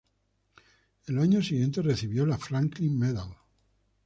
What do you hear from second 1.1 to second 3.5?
los años siguientes recibió la "Franklin Medal".